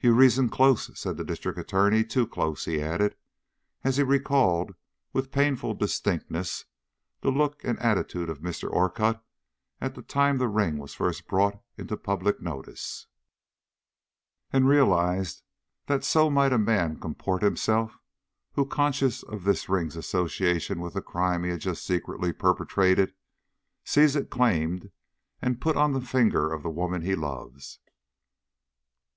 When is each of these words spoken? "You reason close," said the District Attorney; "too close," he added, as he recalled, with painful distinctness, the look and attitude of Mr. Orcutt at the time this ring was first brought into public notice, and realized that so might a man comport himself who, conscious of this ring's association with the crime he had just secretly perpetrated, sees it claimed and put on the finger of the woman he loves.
"You 0.00 0.14
reason 0.14 0.48
close," 0.48 0.90
said 0.98 1.16
the 1.16 1.22
District 1.22 1.56
Attorney; 1.56 2.02
"too 2.02 2.26
close," 2.26 2.64
he 2.64 2.82
added, 2.82 3.14
as 3.84 3.98
he 3.98 4.02
recalled, 4.02 4.74
with 5.12 5.30
painful 5.30 5.74
distinctness, 5.74 6.64
the 7.20 7.30
look 7.30 7.62
and 7.62 7.78
attitude 7.78 8.28
of 8.30 8.40
Mr. 8.40 8.68
Orcutt 8.68 9.22
at 9.80 9.94
the 9.94 10.02
time 10.02 10.38
this 10.38 10.48
ring 10.48 10.78
was 10.78 10.94
first 10.94 11.28
brought 11.28 11.62
into 11.78 11.96
public 11.96 12.40
notice, 12.40 13.06
and 14.52 14.66
realized 14.68 15.44
that 15.86 16.02
so 16.02 16.28
might 16.28 16.52
a 16.52 16.58
man 16.58 16.98
comport 16.98 17.40
himself 17.44 17.96
who, 18.54 18.66
conscious 18.66 19.22
of 19.22 19.44
this 19.44 19.68
ring's 19.68 19.94
association 19.94 20.80
with 20.80 20.94
the 20.94 21.00
crime 21.00 21.44
he 21.44 21.50
had 21.50 21.60
just 21.60 21.84
secretly 21.86 22.32
perpetrated, 22.32 23.14
sees 23.84 24.16
it 24.16 24.30
claimed 24.30 24.90
and 25.40 25.60
put 25.60 25.76
on 25.76 25.92
the 25.92 26.00
finger 26.00 26.52
of 26.52 26.64
the 26.64 26.70
woman 26.70 27.02
he 27.02 27.14
loves. 27.14 27.78